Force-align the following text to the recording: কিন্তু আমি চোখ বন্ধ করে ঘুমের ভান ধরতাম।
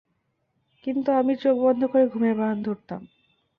কিন্তু 0.83 1.09
আমি 1.11 1.33
চোখ 1.35 1.55
বন্ধ 1.59 1.81
করে 1.83 2.05
ঘুমের 2.07 2.35
ভান 2.35 2.55
ধরতাম। 2.63 3.01